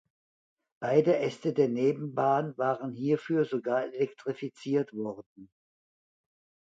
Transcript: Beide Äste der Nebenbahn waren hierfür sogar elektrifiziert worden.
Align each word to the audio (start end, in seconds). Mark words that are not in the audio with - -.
Beide 0.81 1.19
Äste 1.19 1.53
der 1.53 1.69
Nebenbahn 1.69 2.57
waren 2.57 2.91
hierfür 2.91 3.45
sogar 3.45 3.83
elektrifiziert 3.83 4.93
worden. 4.93 5.51